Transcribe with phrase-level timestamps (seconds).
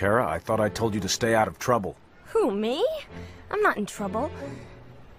[0.00, 0.26] Kara.
[0.26, 1.94] I thought I told you to stay out of trouble.
[2.28, 2.82] Who, me?
[3.50, 4.30] I'm not in trouble.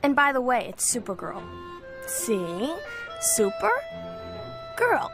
[0.02, 1.44] And by the way, it's Supergirl.
[2.08, 2.74] See?
[3.20, 3.70] Super?
[4.76, 5.12] Girl.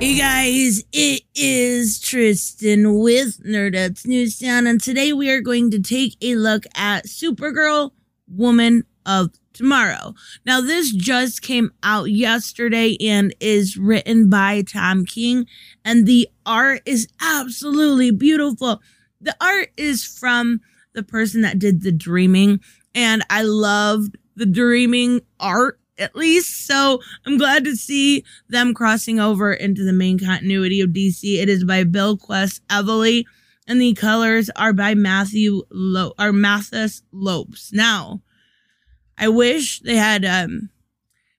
[0.00, 6.16] Hey guys, it is Tristan with Nerdettes Newstown, and today we are going to take
[6.22, 7.90] a look at Supergirl
[8.28, 10.14] Woman of Tomorrow.
[10.46, 15.46] Now, this just came out yesterday and is written by Tom King,
[15.84, 18.80] and the art is absolutely beautiful.
[19.20, 20.60] The art is from
[20.94, 22.60] the person that did the dreaming,
[22.94, 26.66] and I loved the dreaming art at least.
[26.66, 31.40] So I'm glad to see them crossing over into the main continuity of DC.
[31.40, 33.24] It is by Bilquis Evely,
[33.66, 37.72] and the colors are by Matthew Lo- or Matheus Lopes.
[37.72, 38.22] Now,
[39.22, 40.70] I wish they had um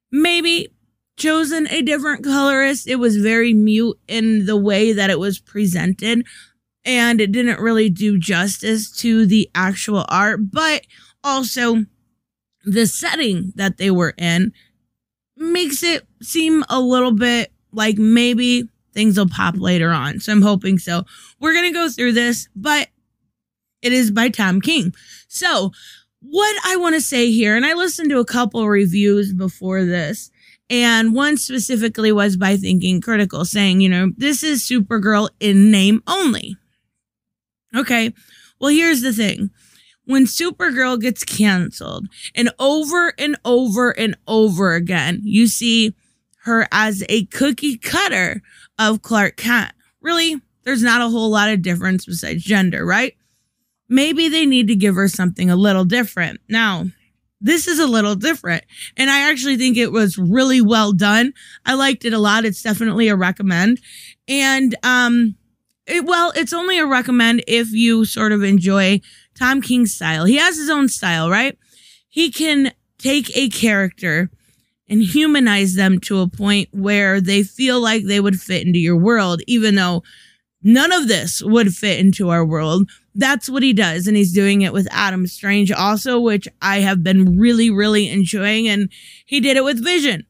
[0.09, 0.69] maybe
[1.17, 2.87] chosen a different colorist.
[2.87, 6.25] It was very mute in the way that it was presented.
[6.85, 10.85] And it didn't really do justice to the actual art, but
[11.25, 11.85] also
[12.63, 14.53] the setting that they were in
[15.35, 20.21] makes it seem a little bit like maybe things will pop later on.
[20.21, 21.03] So I'm hoping so.
[21.41, 22.87] We're going to go through this, but
[23.81, 24.93] it is by Tom King.
[25.27, 25.71] So,
[26.23, 30.31] what I want to say here, and I listened to a couple reviews before this,
[30.69, 36.01] and one specifically was by Thinking Critical saying, you know, this is Supergirl in name
[36.07, 36.57] only.
[37.75, 38.13] Okay,
[38.59, 39.49] well, here's the thing
[40.05, 45.93] when Supergirl gets canceled and over and over and over again, you see
[46.43, 48.41] her as a cookie cutter
[48.77, 49.71] of Clark Kent.
[50.01, 53.15] Really, there's not a whole lot of difference besides gender, right?
[53.93, 56.41] Maybe they need to give her something a little different.
[56.49, 56.85] Now,
[57.39, 58.63] this is a little different.
[58.97, 61.31] And I actually think it was really well done.
[61.63, 62.43] I liked it a lot.
[62.43, 63.79] It's definitely a recommend.
[64.27, 65.35] And, um,
[65.85, 68.99] it, well, it's only a recommend if you sort of enjoy
[69.35, 70.25] Tom King's style.
[70.25, 71.55] He has his own style, right?
[72.09, 74.31] He can take a character
[74.89, 78.97] and humanize them to a point where they feel like they would fit into your
[78.97, 80.01] world, even though
[80.63, 82.89] none of this would fit into our world.
[83.15, 84.07] That's what he does.
[84.07, 88.67] And he's doing it with Adam Strange also, which I have been really, really enjoying.
[88.67, 88.91] And
[89.25, 90.25] he did it with Vision.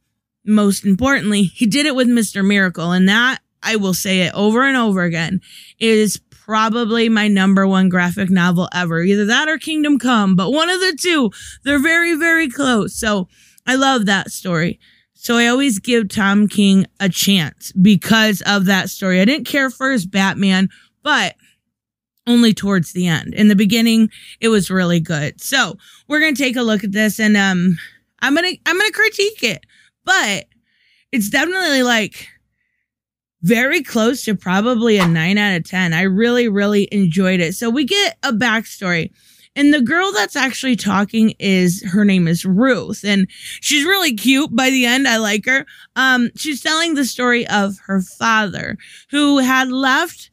[0.46, 2.46] Most importantly, he did it with Mr.
[2.46, 2.92] Miracle.
[2.92, 5.40] And that, I will say it over and over again,
[5.80, 9.02] is probably my number one graphic novel ever.
[9.02, 11.32] Either that or Kingdom Come, but one of the two.
[11.64, 12.96] They're very, very close.
[12.96, 13.30] So
[13.66, 14.80] I love that story.
[15.14, 19.22] So I always give Tom King a chance because of that story.
[19.22, 20.68] I didn't care for his Batman,
[21.02, 21.36] but
[22.28, 23.34] only towards the end.
[23.34, 25.41] In the beginning, it was really good.
[25.41, 27.78] So we're gonna take a look at this and um
[28.19, 29.66] I'm gonna I'm gonna critique it.
[30.06, 30.45] But
[31.11, 32.28] it's definitely like
[33.41, 35.94] very close to probably a 9 out of 10.
[35.94, 37.56] I really, really enjoyed it.
[37.56, 39.11] So we get a backstory.
[39.55, 43.28] And the girl that's actually talking is her name is Ruth and
[43.61, 45.07] she's really cute by the end.
[45.07, 45.66] I like her.
[45.95, 48.78] Um, she's telling the story of her father
[49.11, 50.31] who had left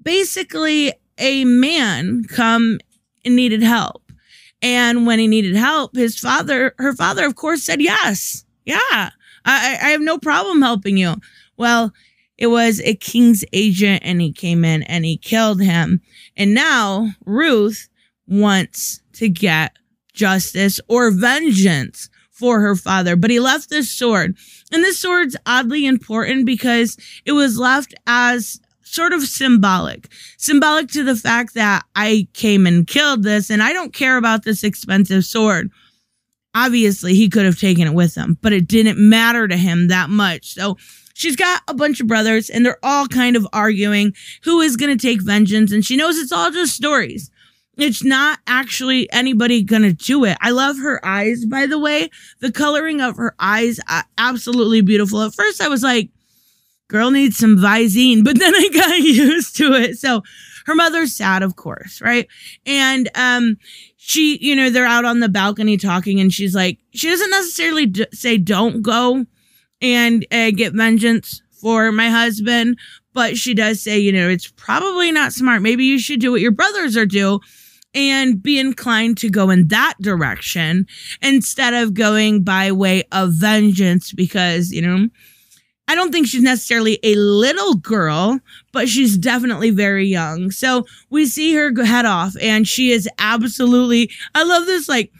[0.00, 2.78] basically a man come
[3.24, 4.02] and needed help.
[4.60, 8.44] And when he needed help, his father, her father, of course, said yes.
[8.64, 8.78] Yeah,
[9.44, 11.16] I, I have no problem helping you.
[11.56, 11.92] Well,
[12.38, 16.00] it was a king's agent and he came in and he killed him.
[16.36, 17.88] And now Ruth
[18.26, 19.76] wants to get
[20.12, 24.36] justice or vengeance for her father, but he left this sword.
[24.72, 28.60] And this sword's oddly important because it was left as
[28.92, 33.72] sort of symbolic, symbolic to the fact that I came and killed this and I
[33.72, 35.70] don't care about this expensive sword.
[36.54, 40.10] Obviously, he could have taken it with him, but it didn't matter to him that
[40.10, 40.52] much.
[40.52, 40.76] So
[41.14, 44.12] she's got a bunch of brothers and they're all kind of arguing
[44.44, 45.72] who is going to take vengeance.
[45.72, 47.30] And she knows it's all just stories.
[47.78, 50.36] It's not actually anybody going to do it.
[50.42, 52.10] I love her eyes, by the way.
[52.40, 55.22] The coloring of her eyes, uh, absolutely beautiful.
[55.22, 56.10] At first, I was like,
[56.88, 59.98] girl needs some Visine, but then I got used to it.
[59.98, 60.22] So
[60.66, 62.28] her mother's sad, of course, right?
[62.66, 63.56] And, um,
[64.04, 67.86] she, you know, they're out on the balcony talking and she's like, she doesn't necessarily
[67.86, 69.24] d- say don't go
[69.80, 72.78] and uh, get vengeance for my husband.
[73.12, 75.62] But she does say, you know, it's probably not smart.
[75.62, 77.38] Maybe you should do what your brothers are do
[77.94, 80.86] and be inclined to go in that direction
[81.20, 85.08] instead of going by way of vengeance because, you know,
[85.88, 88.38] I don't think she's necessarily a little girl,
[88.72, 90.50] but she's definitely very young.
[90.50, 95.12] So we see her head off and she is absolutely, I love this like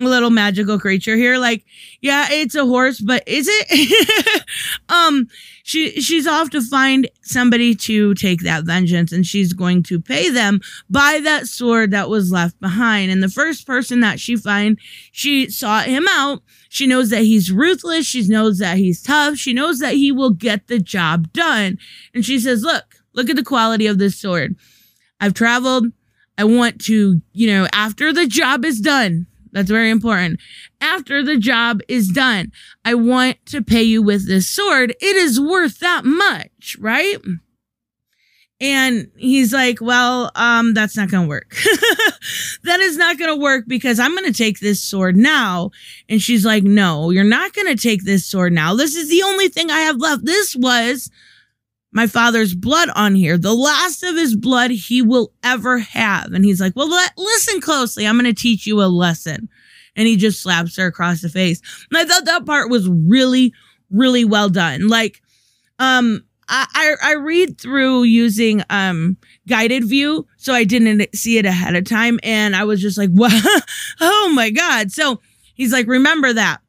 [0.00, 1.38] little magical creature here.
[1.38, 1.64] Like,
[2.00, 4.44] yeah, it's a horse, but is it?
[4.88, 5.28] um,
[5.66, 10.30] she she's off to find somebody to take that vengeance, and she's going to pay
[10.30, 13.10] them by that sword that was left behind.
[13.10, 14.78] And the first person that she find,
[15.10, 16.40] she sought him out.
[16.68, 18.06] She knows that he's ruthless.
[18.06, 19.38] She knows that he's tough.
[19.38, 21.78] She knows that he will get the job done.
[22.14, 24.54] And she says, "Look, look at the quality of this sword.
[25.20, 25.88] I've traveled."
[26.38, 29.26] I want to, you know, after the job is done,
[29.56, 30.38] that's very important.
[30.82, 32.52] After the job is done,
[32.84, 34.90] I want to pay you with this sword.
[35.00, 37.16] It is worth that much, right?
[38.60, 41.56] And he's like, well, um, that's not going to work.
[42.64, 45.70] that is not going to work because I'm going to take this sword now.
[46.10, 48.74] And she's like, no, you're not going to take this sword now.
[48.74, 50.26] This is the only thing I have left.
[50.26, 51.10] This was
[51.96, 56.26] my father's blood on here, the last of his blood he will ever have.
[56.26, 58.06] And he's like, Well, let, listen closely.
[58.06, 59.48] I'm going to teach you a lesson.
[59.96, 61.62] And he just slaps her across the face.
[61.90, 63.54] And I thought that part was really,
[63.90, 64.88] really well done.
[64.88, 65.22] Like,
[65.78, 69.16] um, I, I, read through using um
[69.48, 73.10] guided view, so I didn't see it ahead of time, and I was just like,
[73.12, 73.30] "Wow,
[74.00, 75.20] oh my god!" So
[75.54, 76.60] he's like, "Remember that."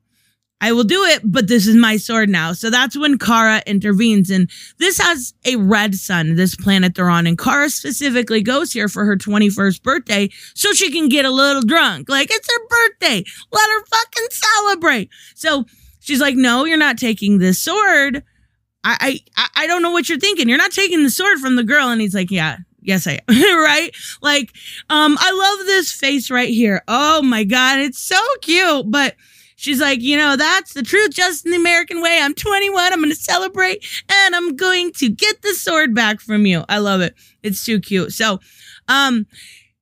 [0.60, 2.54] I will do it, but this is my sword now.
[2.54, 4.32] So that's when Kara intervenes.
[4.32, 4.50] And
[4.80, 7.28] this has a red sun, this planet they're on.
[7.28, 11.62] And Kara specifically goes here for her 21st birthday so she can get a little
[11.62, 12.10] drunk.
[12.10, 13.24] Like, it's her birthday.
[13.52, 15.10] Let her fucking celebrate.
[15.36, 15.66] So
[16.00, 18.24] she's like, No, you're not taking this sword.
[18.84, 20.50] I, I, I don't know what you're thinking.
[20.50, 21.90] You're not taking the sword from the girl.
[21.90, 24.54] And he's like, Yeah, yes i am right like
[24.90, 29.16] um i love this face right here oh my god it's so cute but
[29.58, 32.20] She's like, you know, that's the truth, just in the American way.
[32.22, 32.94] I'm 21.
[32.94, 36.64] I'm going to celebrate and I'm going to get the sword back from you.
[36.70, 37.16] I love it.
[37.42, 38.14] It's too cute.
[38.14, 38.40] So,
[38.88, 39.26] um,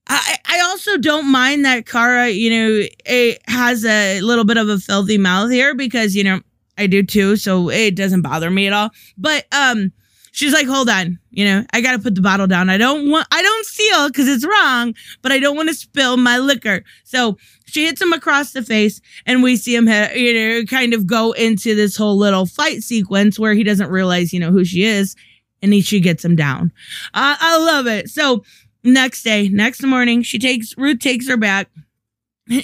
[0.08, 4.70] I, I also don't mind that Kara, you know, it has a little bit of
[4.70, 6.40] a filthy mouth here because, you know,
[6.78, 7.36] I do too.
[7.36, 8.92] So it doesn't bother me at all.
[9.18, 9.92] But, um,
[10.36, 12.70] she's like, hold on, you know, I got to put the bottle down.
[12.70, 16.18] I don't want, I don't steal because it's wrong, but I don't want to spill
[16.18, 16.84] my liquor.
[17.06, 21.08] So she hits him across the face and we see him, you know, kind of
[21.08, 24.84] go into this whole little fight sequence where he doesn't realize, you know, who she
[24.84, 25.16] is
[25.62, 26.74] and he, she gets him down.
[27.14, 28.10] Uh, I love it.
[28.10, 28.44] So
[28.84, 31.70] next day, next morning, she takes, Ruth takes her back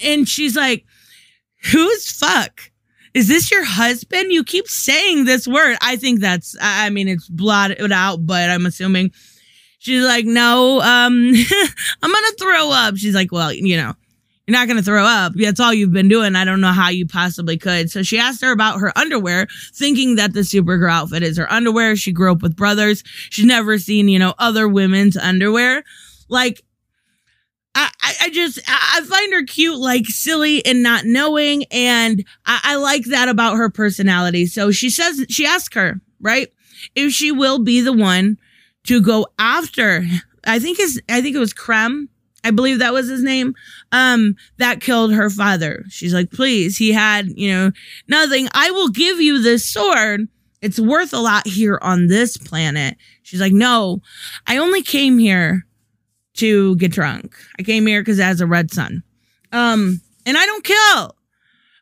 [0.04, 0.86] and she's like,
[1.72, 2.71] who's fuck?
[3.14, 4.32] Is this your husband?
[4.32, 5.78] You keep saying this word.
[5.82, 9.12] I think that's, I mean, it's blotted out, but I'm assuming
[9.80, 11.34] she's like, no, um,
[12.04, 12.96] I'm going to throw up.
[12.98, 13.94] She's like, well, you know,
[14.48, 15.34] you're not going to throw up.
[15.36, 16.36] That's all you've been doing.
[16.36, 17.92] I don't know how you possibly could.
[17.92, 21.96] So she asked her about her underwear, thinking that the Supergirl outfit is her underwear.
[21.96, 23.04] She grew up with brothers.
[23.30, 25.84] She's never seen, you know, other women's underwear.
[26.28, 26.64] Like,
[27.76, 32.76] I, I just I find her cute, like silly and not knowing, and I, I
[32.76, 34.46] like that about her personality.
[34.46, 36.52] So she says she asked her right
[36.96, 38.38] if she will be the one
[38.86, 40.04] to go after.
[40.46, 42.08] I think his I think it was Krem.
[42.44, 43.54] I believe that was his name.
[43.92, 45.86] Um, that killed her father.
[45.90, 47.72] She's like, please, he had you know
[48.08, 48.48] nothing.
[48.54, 50.28] I will give you this sword.
[50.62, 52.96] It's worth a lot here on this planet.
[53.24, 54.02] She's like, no,
[54.46, 55.66] I only came here
[56.36, 57.36] to get drunk.
[57.60, 59.04] I came here because it has a red sun.
[59.52, 61.16] Um, and I don't kill.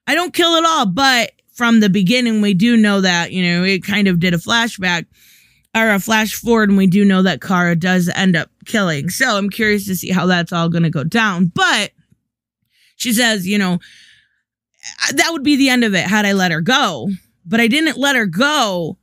[0.07, 0.85] I don't kill at all.
[0.85, 4.37] But from the beginning, we do know that, you know, it kind of did a
[4.37, 5.05] flashback
[5.75, 9.09] or a flash forward, and we do know that Kara does end up killing.
[9.09, 11.51] So I'm curious to see how that's all going to go down.
[11.53, 11.91] But
[12.95, 13.79] she says, you know,
[15.13, 17.09] that would be the end of it had I let her go.
[17.45, 18.97] But I didn't let her go.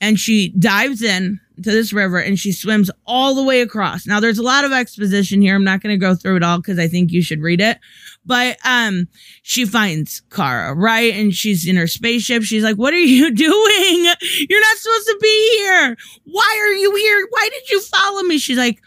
[0.00, 4.06] And she dives in to this river and she swims all the way across.
[4.06, 5.54] Now there's a lot of exposition here.
[5.54, 7.78] I'm not going to go through it all because I think you should read it.
[8.24, 9.08] But um
[9.42, 11.12] she finds Kara, right?
[11.14, 12.42] And she's in her spaceship.
[12.42, 14.04] She's like, "What are you doing?
[14.48, 15.96] You're not supposed to be here.
[16.24, 17.26] Why are you here?
[17.30, 18.80] Why did you follow me?" She's like,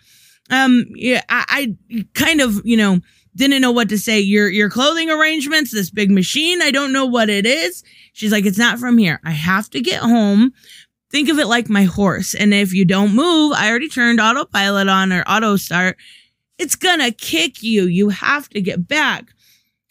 [0.49, 2.99] "Um yeah, I, I kind of, you know,
[3.35, 4.19] didn't know what to say.
[4.19, 8.45] Your your clothing arrangements, this big machine, I don't know what it is." She's like,
[8.45, 9.19] "It's not from here.
[9.25, 10.53] I have to get home
[11.15, 12.33] think of it like my horse.
[12.35, 15.95] And if you don't move, I already turned autopilot on or auto start.
[16.57, 17.83] It's gonna kick you.
[17.83, 19.33] You have to get back.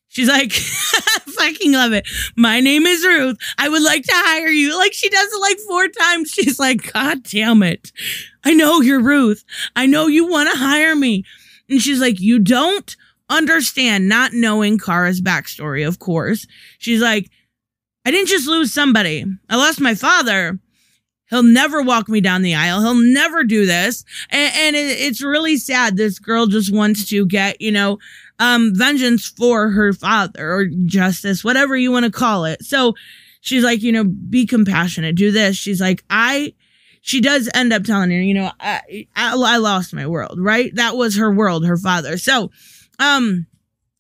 [0.09, 2.07] She's like, fucking love it.
[2.37, 3.39] My name is Ruth.
[3.57, 4.77] I would like to hire you.
[4.77, 6.31] Like she does it like four times.
[6.35, 7.91] She's like, God damn it.
[8.45, 9.45] I know you're Ruth.
[9.75, 11.25] I know you want to hire me.
[11.71, 12.95] And she's like, you don't
[13.31, 16.47] understand not knowing Kara's backstory, of course.
[16.77, 17.31] She's like,
[18.05, 19.25] I didn't just lose somebody.
[19.49, 20.61] I lost my father,
[21.35, 22.81] He'll never walk me down the aisle.
[22.81, 24.05] He'll never do this.
[24.31, 25.97] And, and it, it's really sad.
[25.97, 27.99] This girl just wants to get, you know,
[28.39, 32.65] um, vengeance for her father or justice, whatever you want to call it.
[32.65, 32.95] So
[33.41, 35.57] she's like, you know, be compassionate, do this.
[35.57, 36.55] She's like, I,
[37.01, 40.73] she does end up telling her, you know, I, I, I lost my world, right?
[40.77, 42.17] That was her world, her father.
[42.17, 42.53] So,
[43.01, 43.49] um,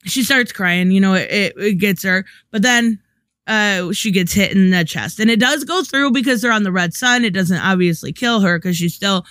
[0.04, 3.00] she starts crying, you know, it, it, it gets her, but then
[3.46, 5.20] uh she gets hit in the chest.
[5.20, 7.24] And it does go through because they're on the red sun.
[7.24, 9.24] It doesn't obviously kill her because she's still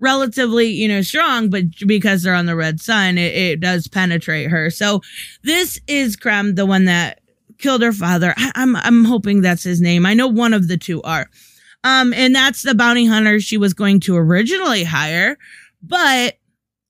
[0.00, 4.50] relatively you know strong but because they're on the red sun it, it does penetrate
[4.50, 4.70] her.
[4.70, 5.00] So
[5.42, 7.20] this is Krem the one that
[7.58, 8.34] killed her father.
[8.36, 10.06] I, i'm i'm hoping that's his name.
[10.06, 11.28] I know one of the two are.
[11.84, 15.36] Um and that's the bounty hunter she was going to originally hire
[15.82, 16.38] but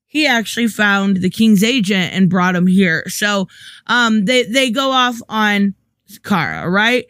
[0.07, 3.09] he actually found the king's agent and brought him here.
[3.09, 3.49] So
[3.87, 5.75] um they they go off on
[6.25, 7.07] Kara, right?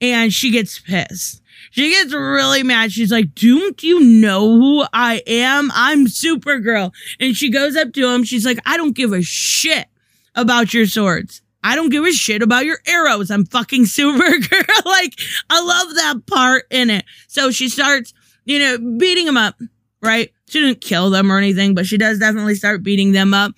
[0.00, 1.42] And she gets pissed.
[1.70, 2.92] She gets really mad.
[2.92, 5.70] She's like, Don't you know who I am?
[5.72, 6.92] I'm Supergirl.
[7.20, 8.24] And she goes up to him.
[8.24, 9.86] She's like, I don't give a shit
[10.34, 11.40] about your swords.
[11.64, 13.30] I don't give a shit about your arrows.
[13.30, 14.84] I'm fucking Supergirl.
[14.84, 15.14] like,
[15.48, 17.04] I love that part in it.
[17.28, 18.12] So she starts,
[18.44, 19.54] you know, beating him up,
[20.02, 20.32] right?
[20.52, 23.52] She didn't kill them or anything, but she does definitely start beating them up.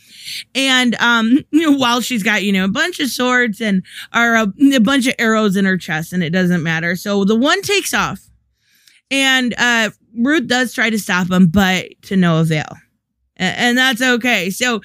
[0.54, 3.82] And um, you know, while she's got you know a bunch of swords and
[4.14, 6.94] or a, a bunch of arrows in her chest, and it doesn't matter.
[6.94, 8.20] So the one takes off,
[9.10, 12.76] and uh, Ruth does try to stop him, but to no avail.
[13.36, 14.48] And that's okay.
[14.50, 14.80] So,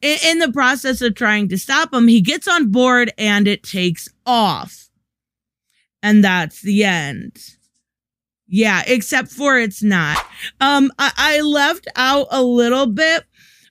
[0.00, 4.08] in the process of trying to stop him, he gets on board and it takes
[4.26, 4.88] off.
[6.02, 7.38] And that's the end.
[8.54, 10.18] Yeah, except for it's not.
[10.60, 13.24] Um, I, I left out a little bit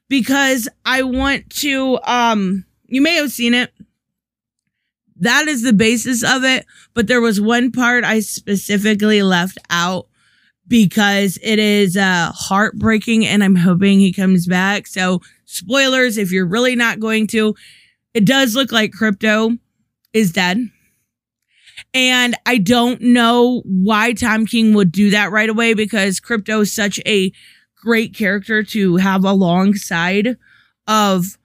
[0.10, 3.72] because I want to, um, you may have seen it.
[5.18, 6.66] That is the basis of it.
[6.96, 10.08] But there was one part I specifically left out
[10.68, 14.88] because it is uh, heartbreaking and I'm hoping he comes back.
[14.88, 17.54] So, spoilers if you're really not going to,
[18.16, 19.60] it does look like Krypto
[20.12, 20.58] is dead.
[21.94, 26.74] And I don't know why Tom King would do that right away because Krypto is
[26.74, 27.34] such a
[27.76, 30.38] great character to have alongside
[30.88, 31.38] of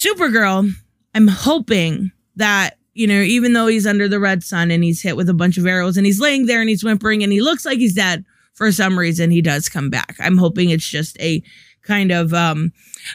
[0.00, 0.70] Supergirl.
[1.14, 5.16] I'm hoping that, you know, even though he's under the red sun and he's hit
[5.16, 7.66] with a bunch of arrows and he's laying there and he's whimpering and he looks
[7.66, 8.24] like he's dead,
[8.54, 10.16] for some reason he does come back.
[10.18, 11.42] I'm hoping it's just a
[11.86, 12.72] kind of um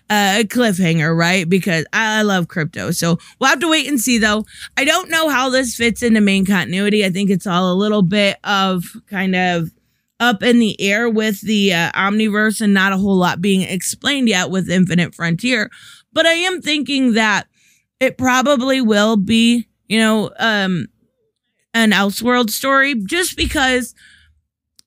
[0.10, 1.48] a cliffhanger, right?
[1.48, 2.96] Because I love Krypto.
[2.96, 4.46] So we'll have to wait and see though.
[4.78, 7.06] I don't know how this fits into main continuity.
[7.06, 9.72] I think it's all a little bit of kind of
[10.20, 14.30] up in the air with the uh, omniverse and not a whole lot being explained
[14.30, 15.70] yet with Infinite Frontier.
[16.14, 17.48] But I am thinking that
[18.00, 20.88] it probably will be, you know, um
[21.74, 23.96] an Elseworld story just because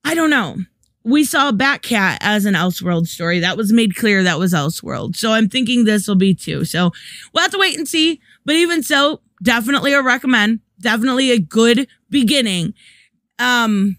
[0.05, 0.59] I don't know
[1.05, 3.41] we saw Batcat as an Elseworld story.
[3.41, 5.17] That was made clear that was Elseworld.
[5.17, 6.65] So I'm thinking this will be too.
[6.65, 6.91] So
[7.33, 8.21] we'll have to wait and see.
[8.45, 10.61] But even so, definitely a recommend.
[10.81, 12.75] Definitely a good beginning.
[13.39, 13.99] Um,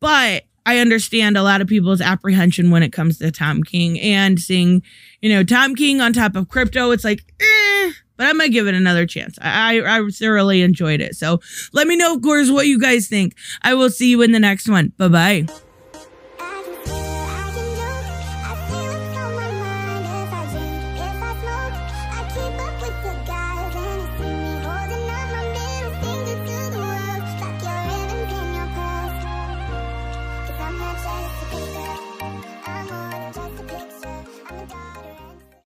[0.00, 4.38] but I understand a lot of people's apprehension when it comes to Tom King and
[4.38, 4.82] seeing,
[5.20, 6.92] you know, Tom King on top of Krypto.
[6.92, 9.38] It's like, eh, but I'm gonna give it another chance.
[9.40, 11.14] I, I thoroughly enjoyed it.
[11.16, 11.40] So
[11.72, 13.34] let me know, of course, what you guys think.
[13.62, 14.92] I will see you in the next one.
[14.98, 15.69] Bye bye.